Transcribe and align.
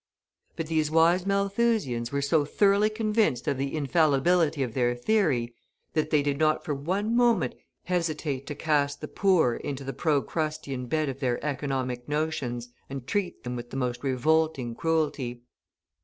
But 0.55 0.65
these 0.65 0.89
wise 0.89 1.27
Malthusians 1.27 2.11
were 2.11 2.23
so 2.23 2.43
thoroughly 2.43 2.89
convinced 2.89 3.47
of 3.47 3.59
the 3.59 3.75
infallibility 3.77 4.63
of 4.63 4.73
their 4.73 4.95
theory 4.95 5.53
that 5.93 6.09
they 6.09 6.23
did 6.23 6.39
not 6.39 6.65
for 6.65 6.73
one 6.73 7.15
moment 7.15 7.53
hesitate 7.83 8.47
to 8.47 8.55
cast 8.55 8.99
the 9.01 9.07
poor 9.07 9.53
into 9.53 9.83
the 9.83 9.93
Procrustean 9.93 10.87
bed 10.87 11.07
of 11.07 11.19
their 11.19 11.37
economic 11.45 12.09
notions 12.09 12.69
and 12.89 13.05
treat 13.05 13.43
them 13.43 13.55
with 13.55 13.69
the 13.69 13.77
most 13.77 14.03
revolting 14.03 14.73
cruelty. 14.73 15.43